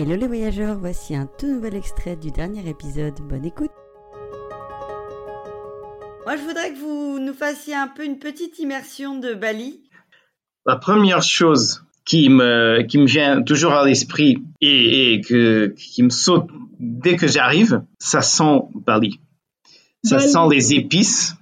[0.00, 3.14] Hello les voyageurs, voici un tout nouvel extrait du dernier épisode.
[3.28, 3.72] Bonne écoute.
[6.24, 9.80] Moi, je voudrais que vous nous fassiez un peu une petite immersion de Bali.
[10.66, 16.04] La première chose qui me, qui me vient toujours à l'esprit et, et que, qui
[16.04, 16.46] me saute
[16.78, 19.18] dès que j'arrive, ça sent Bali.
[20.04, 20.30] Ça Bali.
[20.30, 21.34] sent les épices,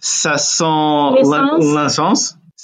[0.00, 1.22] ça sent.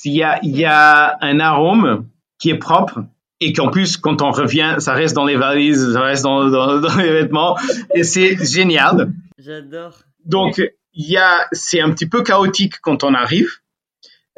[0.05, 2.07] Il y a, il y a un arôme
[2.39, 3.01] qui est propre
[3.41, 6.81] et qu'en plus, quand on revient, ça reste dans les valises, ça reste dans, dans,
[6.81, 7.57] dans les vêtements
[7.95, 9.13] et c'est génial.
[9.39, 9.99] J'adore.
[10.25, 10.59] Donc,
[10.93, 13.51] il y a, c'est un petit peu chaotique quand on arrive.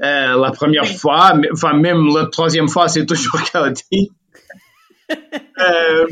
[0.03, 0.95] Euh, la première Oui.
[0.95, 4.13] fois, mais- enfin même la troisième fois, c'est toujours chaotique.
[5.59, 6.07] Euh,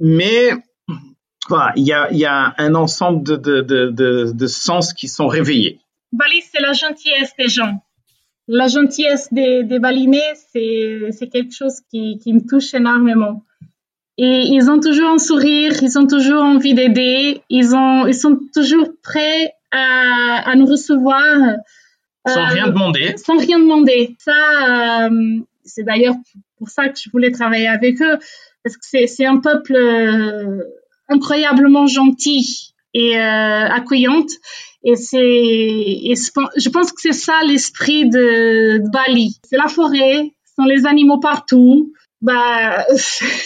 [0.00, 0.50] mais
[1.48, 5.08] voilà, il y a, y a un ensemble de, de, de, de, de sens qui
[5.08, 5.80] sont réveillés.
[6.12, 7.82] Bali, c'est la gentillesse des gens.
[8.48, 13.44] La gentillesse des, des Balinais, c'est, quelque chose qui, qui me touche énormément.
[14.16, 18.40] Et ils ont toujours un sourire, ils ont toujours envie d'aider, ils, ont, ils sont
[18.52, 21.22] toujours prêts à, à nous recevoir.
[22.26, 23.16] Sans Euh, rien demander.
[23.16, 24.16] sans rien demander.
[24.18, 26.16] Ça, euh, c'est d'ailleurs
[26.56, 28.18] pour ça que je voulais travailler avec eux,
[28.64, 30.64] parce que c'est, un peuple euh,
[31.08, 34.30] incroyablement gentil et accueillante.
[34.84, 39.36] Et c'est, je pense- que c'est ça l'esprit de, de Bali.
[39.44, 41.92] C'est la forêt, ce sont les animaux partout.
[42.20, 42.84] Bah,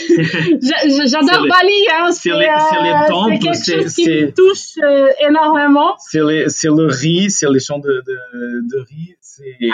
[0.08, 2.10] j'a- j'a- j'adore Bali, hein.
[2.12, 3.06] c'est euh,
[3.38, 5.94] quelque chose qui me touche euh, énormément.
[6.48, 9.14] C'est le riz, c'est les champs de, de, de riz.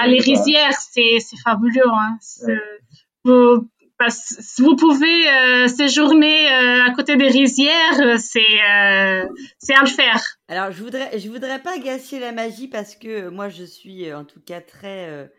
[0.00, 1.83] Ah, les rizières, c'est, fabuleux.
[1.93, 2.19] Hein.
[3.98, 9.27] Parce- vous pouvez euh, séjourner euh, à côté des rizières, euh, c'est, euh,
[9.58, 10.24] c'est à le faire.
[10.48, 14.08] Alors, je voudrais, je voudrais pas gâcher la magie parce que euh, moi, je suis
[14.08, 15.30] euh, en tout cas très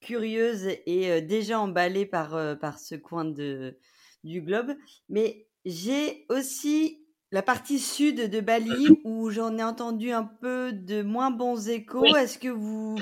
[0.00, 3.76] curieuse et déjà emballée par, par ce coin de,
[4.22, 4.74] du globe.
[5.08, 7.00] Mais j'ai aussi
[7.30, 12.00] la partie sud de Bali où j'en ai entendu un peu de moins bons échos.
[12.02, 12.10] Oui.
[12.18, 12.96] Est-ce que vous,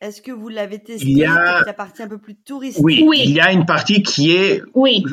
[0.00, 2.84] est-ce que vous l'avez testé Il y a- La partie un peu plus touristique?
[2.84, 3.20] Oui, Oui.
[3.24, 5.04] il y a une partie qui est Oui.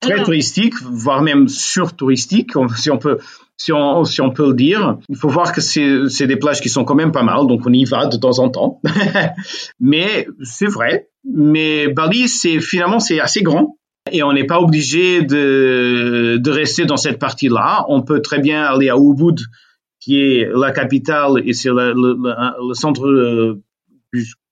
[0.00, 3.18] très Alors, touristique, voire même surtouristique, si on peut,
[3.56, 4.98] si on, si on peut le dire.
[5.08, 7.62] Il faut voir que c'est c'est des plages qui sont quand même pas mal, donc
[7.66, 8.80] on y va de temps en temps.
[9.80, 11.08] Mais c'est vrai.
[11.24, 13.76] Mais Bali, c'est finalement c'est assez grand.
[14.12, 17.84] Et on n'est pas obligé de, de rester dans cette partie-là.
[17.88, 19.40] On peut très bien aller à Ubud,
[20.00, 23.62] qui est la capitale et c'est le, centre euh,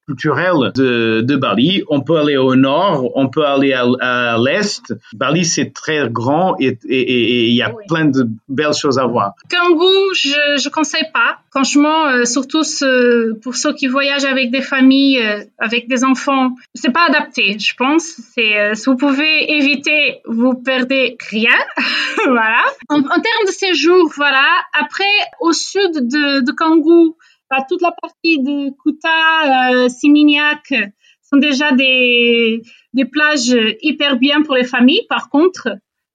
[0.06, 1.82] culturel de, de Bali.
[1.88, 4.92] On peut aller au nord, on peut aller à, à l'est.
[5.14, 7.82] Bali, c'est très grand et il y a Oui.
[7.88, 9.32] plein de belles choses à voir.
[9.50, 11.38] Kangoo, je je conseille pas.
[11.50, 16.54] Franchement, euh, surtout ce- pour ceux qui voyagent avec des familles, euh, avec des enfants,
[16.74, 18.04] c'est pas adapté, je pense.
[18.34, 21.58] C'est euh, si vous pouvez éviter, vous perdez rien.
[22.26, 22.62] voilà.
[22.88, 24.46] En, en termes de séjour, voilà.
[24.78, 25.04] Après,
[25.40, 27.16] au sud de, de Kangoo,
[27.50, 30.86] bah, toute la partie de Kuta, euh, Simignac euh,
[31.22, 32.62] sont déjà des
[32.92, 35.06] des plages hyper bien pour les familles.
[35.08, 35.68] Par contre,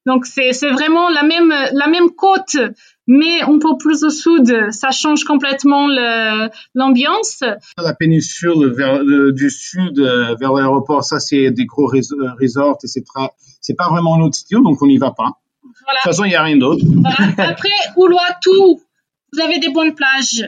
[0.06, 2.56] donc c'est c'est vraiment la même la même côte
[3.12, 5.88] mais un peu plus au sud, ça change complètement
[6.76, 7.44] l'ambiance.
[7.78, 12.32] La péninsule vers, le- du sud euh, vers l'aéroport, ça c'est des gros res- euh,
[12.40, 15.32] resorts et c'est pas vraiment notre style, donc on n'y va pas.
[15.64, 16.00] De Voilà.
[16.04, 16.84] toute façon, il n'y a rien d'autre.
[16.86, 17.50] Voilà.
[17.52, 18.50] Après, Uluwatu,
[19.34, 20.46] vous avez des bonnes plages.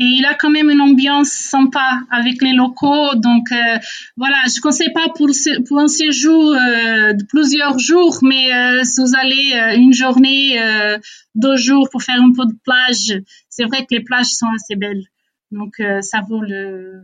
[0.00, 3.14] Et il a quand même une ambiance sympa avec les locaux.
[3.16, 3.78] Donc euh,
[4.16, 8.84] voilà, je conseille pas pour, ce- pour un séjour euh, de plusieurs jours, mais euh,
[8.84, 10.98] si vous allez euh, une journée, euh,
[11.34, 14.76] deux jours pour faire un peu de plage, c'est vrai que les plages sont assez
[14.76, 15.02] belles.
[15.50, 17.00] Donc euh, ça vaut le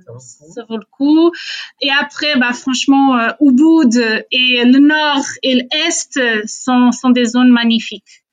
[0.55, 1.33] ça vaut le coup.
[1.81, 3.95] Et après, bah franchement, euh, Ubud
[4.31, 8.24] et le nord et l'est sont sont des zones magnifiques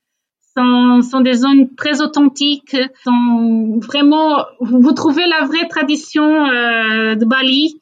[0.56, 7.24] sont, sont des zones très authentiques, sont vraiment, vous trouvez la vraie tradition euh, de
[7.24, 7.80] Bali.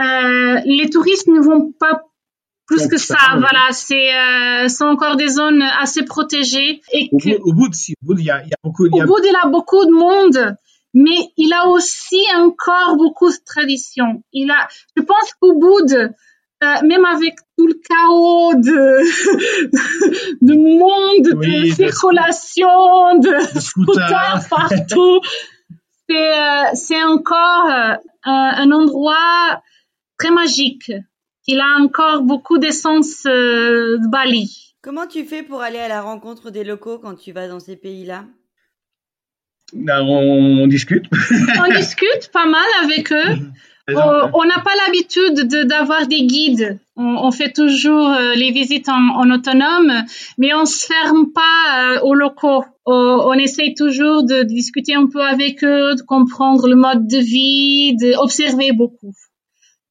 [0.00, 2.02] Euh, les touristes ne vont pas
[2.66, 7.18] plus que ça ça, voilà, c'est euh, sont encore des zones assez protégées et Au
[7.18, 8.86] que bout, au bout de si, au bout, il y a, il y a beaucoup,
[8.86, 10.54] y au a bout, il a beaucoup de monde,
[10.92, 14.22] mais il a aussi encore beaucoup de traditions.
[14.32, 16.10] Il a, je pense qu'au bout de,
[16.62, 18.98] euh, même avec tout le chaos de,
[20.42, 24.46] de monde, Oui, de de- circulation, de, de scooters.
[24.50, 25.20] partout,
[26.08, 27.94] c'est, euh, c'est encore euh,
[28.24, 29.62] un, endroit
[30.18, 30.90] très magique.
[31.46, 34.74] Il a encore beaucoup d'essence euh, de Bali.
[34.82, 37.76] Comment tu fais pour aller à la rencontre des locaux quand tu vas dans ces
[37.76, 38.24] pays-là?
[39.74, 41.04] Là, on, on discute.
[41.58, 43.36] On discute pas mal avec eux.
[43.94, 46.78] on n'a pas l'habitude d'avoir des guides.
[46.96, 49.92] On, fait toujours euh, les visites en, autonome,
[50.36, 52.64] mais on se ferme pas euh, aux locaux.
[52.86, 57.96] On, essaye toujours de, discuter un peu avec eux, de comprendre le mode de vie,
[57.96, 59.12] d'observer beaucoup.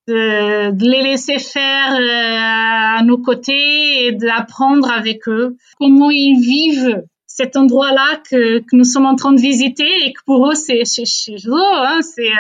[0.08, 6.40] De, de, les laisser faire euh, à nos côtés et d'apprendre avec eux comment ils
[6.40, 10.56] vivent cet endroit-là que, que, nous sommes en train de visiter et que pour eux
[10.56, 11.76] c'est chez, eux.
[11.76, 12.32] Hein, c'est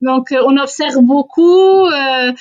[0.00, 2.32] donc on observe beaucoup euh,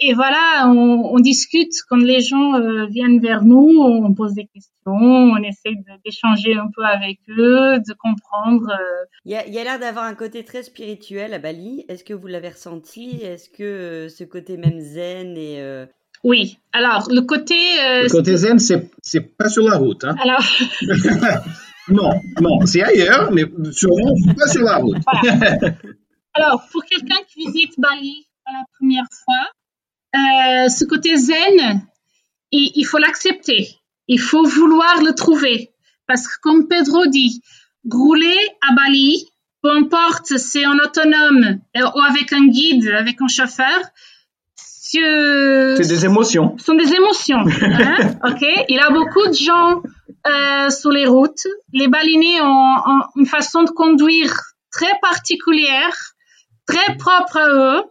[0.00, 4.46] et voilà, on, on, discute quand les gens euh, viennent vers nous, on pose des
[4.52, 5.70] questions, on essaie
[6.04, 8.68] d'échanger un peu avec eux, de comprendre.
[8.70, 9.04] Euh.
[9.24, 11.84] Il y a, l'air d'avoir un côté très spirituel à Bali.
[11.88, 13.20] Est-ce que vous l'avez ressenti?
[13.22, 15.86] Est-ce que ce côté même zen et
[16.24, 16.58] oui.
[16.72, 17.54] Alors, le côté.
[17.54, 20.04] Euh, le côté zen, c'est, c'est pas sur la route.
[20.04, 20.16] Hein.
[20.22, 20.42] Alors.
[21.88, 22.10] non,
[22.40, 24.96] non, c'est ailleurs, mais sûrement pas sur la route.
[26.34, 29.50] Alors, pour quelqu'un qui visite Bali pour la première fois,
[30.14, 31.86] euh, ce côté zen,
[32.50, 33.76] il, il faut l'accepter.
[34.08, 35.72] Il faut vouloir le trouver.
[36.06, 37.40] Parce que, comme Pedro dit,
[37.90, 38.36] rouler
[38.68, 39.26] à Bali,
[39.62, 43.80] peu importe, c'est en autonome euh, ou avec un guide, avec un chauffeur,
[44.56, 46.56] c'est des émotions.
[46.58, 47.38] Ce sont des émotions.
[47.38, 48.18] Hein?
[48.24, 48.42] ok?
[48.68, 49.82] Il y a beaucoup de gens
[50.26, 51.46] euh, sur les routes.
[51.72, 52.76] Les balinés ont,
[53.16, 54.32] une façon de conduire
[54.70, 56.13] très particulière,
[56.66, 57.82] très propre à eux.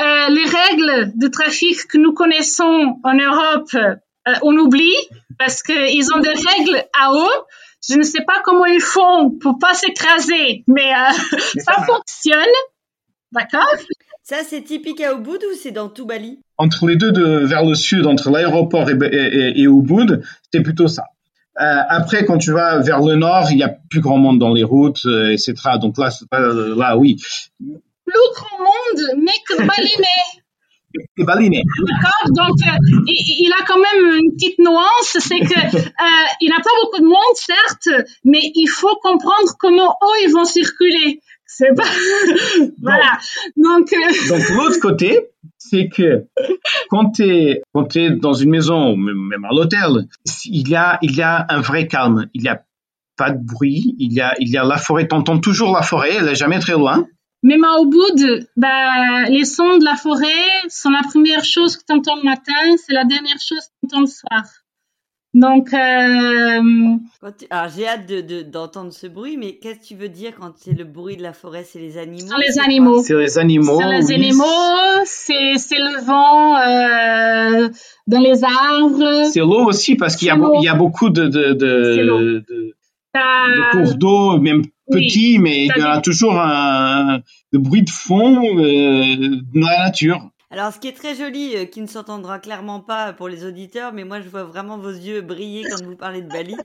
[0.00, 4.94] Euh, les règles de trafic que nous connaissons en Europe, euh, on oublie
[5.38, 7.42] parce qu'ils ont des règles à eux.
[7.88, 12.54] Je ne sais pas comment ils font pour pas s'écraser, mais, euh, ça fonctionne.
[13.32, 13.74] D'accord?
[14.22, 16.38] Ça, c'est typique à Ubud ou c'est dans tout Bali?
[16.58, 18.96] Entre les deux, de, vers le sud, entre l'aéroport et,
[19.56, 20.22] et, Ubud,
[20.52, 21.04] c'est plutôt ça.
[21.60, 24.52] Euh, après, quand tu vas vers le nord, il y a plus grand monde dans
[24.52, 25.54] les routes, euh, etc.
[25.80, 27.16] Donc là, là, oui.
[28.08, 30.42] Plus grand monde, mais que balinais.
[31.16, 31.62] Les balinais.
[31.78, 32.30] D'accord?
[32.34, 36.70] Donc, euh, il, a quand même une petite nuance, c'est que euh, il n'a pas
[36.82, 41.20] beaucoup de monde, certes, mais il faut comprendre comment eux ils vont circuler.
[41.50, 41.84] C'est pas
[42.82, 43.18] voilà.
[43.56, 46.26] Donc euh, donc l'autre côté, c'est que
[46.90, 47.62] quand tu es
[47.94, 50.08] es dans une maison, même à l'hôtel,
[50.44, 52.28] il y a il y a un vrai calme.
[52.34, 52.62] Il y a
[53.16, 53.96] pas de bruit.
[53.98, 55.08] Il y a il y a la forêt.
[55.08, 56.16] T'entends toujours la forêt.
[56.18, 57.06] Elle est jamais très loin.
[57.42, 60.26] Même au bout, bah, les sons de la forêt
[60.68, 63.94] sont la première chose que tu entends le matin, c'est la dernière chose que tu
[63.94, 64.42] entends le soir.
[65.34, 66.96] Donc, euh...
[67.50, 68.10] alors j'ai hâte
[68.50, 71.22] d'entendre de, ce bruit, mais qu'est-ce que tu veux dire quand c'est le bruit de
[71.22, 71.64] la forêt?
[71.64, 72.28] C'est les animaux?
[72.28, 73.02] C'est les animaux.
[73.02, 73.78] C'est les animaux.
[73.78, 75.04] C'est les animaux.
[75.04, 77.68] C'est le vent euh,
[78.06, 79.26] dans les arbres.
[79.30, 82.74] C'est l'eau aussi parce qu'il y, y, a beaucoup de de, de,
[83.18, 87.20] de cours d'eau, même petits, mais il y a toujours un,
[87.52, 90.30] bruit de fond euh, dans la nature.
[90.50, 93.92] Alors, ce qui est très joli, euh, qui ne s'entendra clairement pas pour les auditeurs,
[93.92, 96.56] mais moi, je vois vraiment vos yeux briller quand vous parlez de Bali.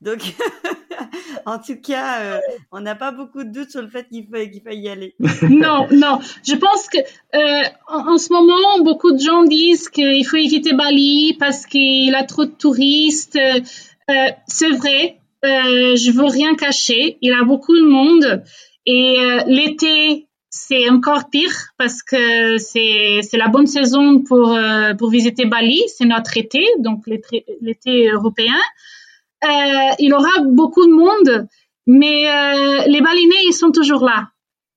[0.00, 0.20] Donc,
[1.46, 2.40] en tout cas, euh,
[2.72, 5.14] on n'a pas beaucoup de doutes sur le fait qu'il faut, qu'il faille y aller.
[5.50, 6.18] non, non.
[6.48, 6.96] Je pense que
[7.34, 12.14] euh, en, ce moment, beaucoup de gens disent qu'il faut éviter Bali parce qu'il y
[12.14, 13.38] a trop de touristes.
[14.46, 15.18] c'est vrai.
[15.42, 17.18] Je veux rien cacher.
[17.20, 18.42] Il y a beaucoup de monde.
[18.86, 25.10] Et l'été, c'est encore pire parce que c'est c'est la bonne saison pour euh, pour
[25.10, 28.54] visiter Bali, c'est notre été, donc l'été européen.
[29.44, 31.48] Euh, il y aura beaucoup de monde,
[31.86, 34.28] mais euh, les Balinais ils sont toujours là.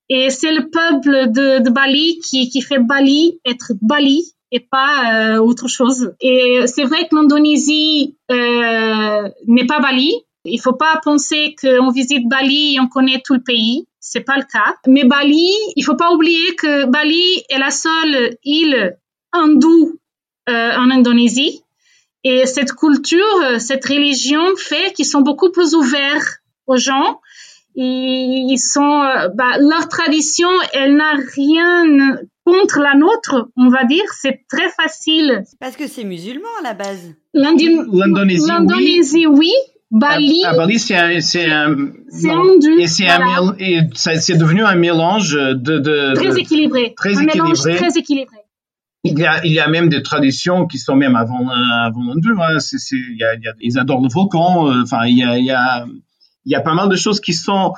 [0.10, 5.38] Et c'est le peuple de, Bali qui qui fait Bali être Bali et pas euh,
[5.38, 6.14] autre chose.
[6.20, 10.12] Et c'est vrai que l'Indonésie euh, n'est pas Bali.
[10.46, 14.38] Il faut pas penser qu'on visite Bali et on connaît tout le pays c'est pas
[14.38, 14.76] le cas.
[14.88, 18.98] Mais Bali, il faut pas oublier que Bali est la seule île
[19.34, 20.00] hindoue
[20.50, 21.62] euh, en Indonésie.
[22.24, 27.22] Et cette culture, cette religion fait qu'ils sont beaucoup plus ouverts aux gens.
[27.76, 34.04] ils sont, euh, bah, leur tradition, elle n'a rien contre la nôtre, on va dire.
[34.20, 35.44] C'est très facile.
[35.60, 37.14] Parce que c'est musulman à la base.
[38.48, 39.54] L'Indonésie, oui.
[39.92, 40.44] Bali.
[40.46, 41.76] À, Bali, c'est un, c'est un,
[42.80, 46.94] et c'est un, et c'est devenu un mélange de, de très équilibré.
[46.96, 47.76] Très un équilibré.
[47.76, 48.38] très équilibré.
[49.04, 52.40] Il y a, il y a même des traditions qui sont même avant, avant l'hindou.
[52.42, 52.60] Hein.
[52.60, 54.68] C'est, c'est, il y a, il y a, ils adorent le volcan.
[54.68, 55.86] Euh, enfin, il y a, il y a,
[56.46, 57.74] il y a pas mal de choses qui sont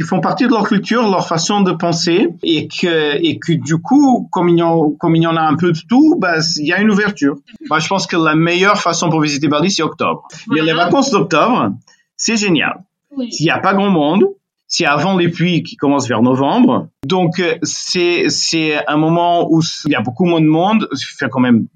[0.00, 3.76] qui font partie de leur culture, leur façon de penser, et que, et que du
[3.76, 6.36] coup, comme il y en, comme il y en a un peu de tout, bah,
[6.56, 7.36] il y a une ouverture.
[7.68, 10.26] Moi, je pense que la meilleure façon pour visiter Bali, c'est octobre.
[10.50, 11.74] les vacances d'octobre,
[12.16, 12.82] c'est génial.
[13.30, 14.24] S'il n'y a pas grand monde,
[14.68, 16.88] c'est avant les pluies qui commencent vers novembre.
[17.04, 21.28] Donc c'est c'est un moment où il y a beaucoup moins de monde, il fait
[21.28, 21.66] quand même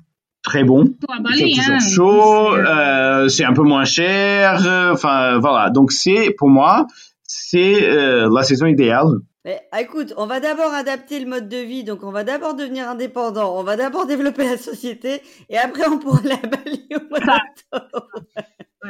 [0.43, 0.95] très bon.
[1.37, 1.79] C'est toujours hein.
[1.79, 4.63] chaud, euh, c'est un peu moins cher.
[4.95, 6.87] Enfin voilà, donc c'est pour moi
[7.37, 9.09] c'est euh, la saison idéale.
[9.45, 12.55] Mais, ah, écoute, on va d'abord adapter le mode de vie, donc on va d'abord
[12.55, 17.09] devenir indépendant, on va d'abord développer la société, et après on pourra à Bali au
[17.11, 18.09] mois d'octobre.